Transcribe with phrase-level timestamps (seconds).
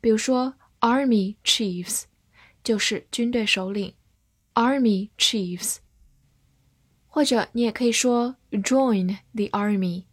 [0.00, 2.06] 比如说，army chiefs
[2.64, 3.94] 就是军队首领
[4.54, 5.76] ，army chiefs。
[7.06, 10.06] 或者你也可以说 join the army，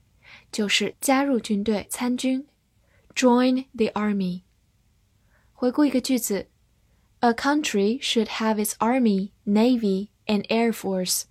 [0.52, 2.48] 就是加入军队参军
[3.16, 4.44] ，join the army。
[5.54, 6.51] 回顾一个句子。
[7.21, 11.25] A country should have its army, navy, and air force.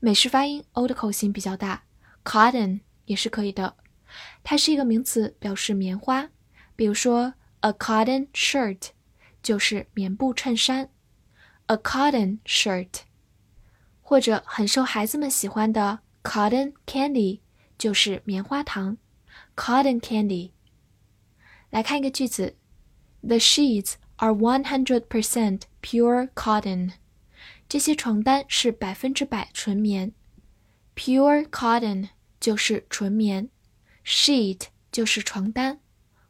[0.00, 1.84] 美式发音 o 的口型比较大，
[2.24, 3.76] cotton 也是可以的。
[4.42, 6.28] 它是一个名词，表示棉花。
[6.74, 8.88] 比如说，a cotton shirt
[9.42, 10.90] 就是棉布衬衫，
[11.66, 13.02] a cotton shirt，
[14.00, 17.38] 或者很受孩子们喜欢的 cotton candy。
[17.77, 18.97] 就是棉花糖
[19.55, 20.51] ，cotton candy。
[21.69, 22.55] 来看一个句子
[23.21, 26.93] ：The sheets are one hundred percent pure cotton。
[27.69, 30.13] 这些床单是百分之百纯棉。
[30.95, 33.49] Pure cotton 就是纯棉
[34.05, 35.79] ，sheet 就是床单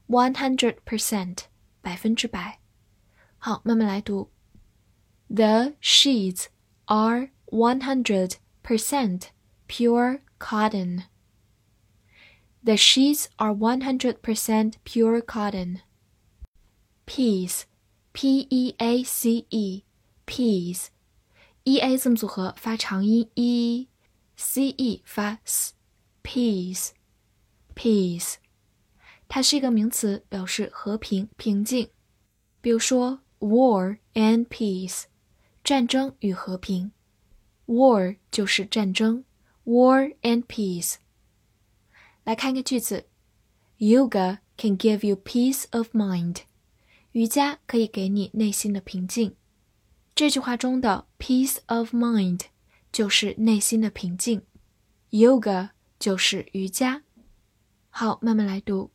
[0.07, 1.41] ，one hundred percent
[1.81, 2.59] 百分之百。
[3.37, 4.31] 好，慢慢来读。
[5.29, 6.47] The sheets
[6.85, 8.33] are one hundred
[8.63, 9.27] percent
[9.67, 11.03] pure cotton.
[12.66, 15.80] The sheets are 100% pure cotton.
[17.04, 17.64] Peace,
[18.12, 19.82] P-E-A-C-E,
[20.26, 20.86] peace,
[21.64, 26.90] E-A 字母组合发长音 e，C-E 发 s，peace,
[27.74, 28.34] peace，
[29.28, 31.90] 它是一个名词，表示和平、平静。
[32.60, 35.04] 比如说，war and peace，
[35.64, 36.92] 战争与和平。
[37.66, 39.24] war 就是战争，
[39.64, 40.96] war and peace。
[42.26, 43.06] 来看一个句子：
[43.78, 46.42] Yoga can give you peace of mind。
[47.12, 49.36] 瑜伽可以给你内心的平静。
[50.14, 52.42] 这句话中的 peace of mind
[52.92, 54.42] 就是内心的平静，
[55.10, 57.02] yoga 就是瑜伽。
[57.88, 58.90] 好，慢慢来读：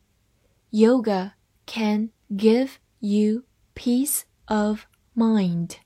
[0.70, 1.32] Yoga
[1.66, 4.82] can give you peace of
[5.14, 5.76] mind.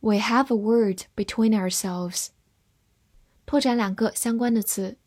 [0.00, 2.28] We have a word between ourselves.
[3.44, 4.98] 拓展两个相关的词：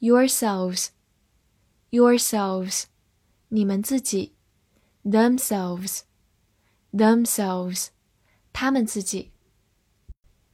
[0.00, 0.88] yourselves,
[1.90, 2.84] yourselves，
[3.48, 4.32] 你们自己；
[5.04, 6.00] themselves,
[6.92, 7.88] themselves，
[8.52, 9.32] 他们自己。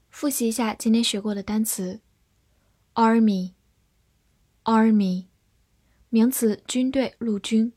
[0.08, 2.00] 复习一下今天学过的单词：
[2.94, 3.55] army,
[4.64, 5.26] army，
[6.15, 7.73] 名词，军队、陆军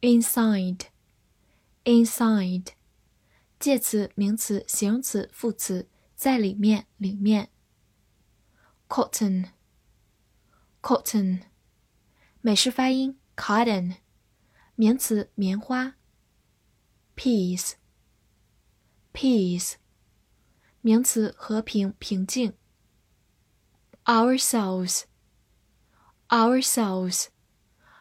[0.00, 0.86] ；inside,
[1.84, 2.70] inside。
[3.60, 7.52] 介词、名词、形容词、副词，在里面，里面。
[8.88, 9.52] cotton，cotton，
[12.40, 13.98] 美式发音 cotton，
[14.74, 15.94] 名词，棉花。
[17.14, 17.76] peace，peace，
[20.80, 22.54] 名词，和平、平静。
[24.04, 25.04] ourselves
[26.34, 27.26] ourselves，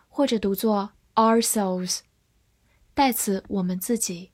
[0.10, 2.00] 或者读作 ourselves，
[2.96, 4.32] 代词，我们自己。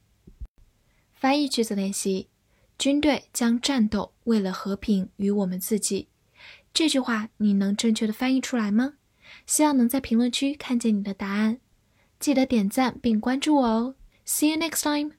[1.14, 2.30] 翻译句子练习：
[2.78, 6.08] 军队将战斗为了和平与我们自己。
[6.74, 8.94] 这句话你能正确的翻译出来吗？
[9.46, 11.60] 希望能在评论区看见你的答案。
[12.22, 13.96] 记得点赞并关注我哦。
[14.26, 15.19] See you next time.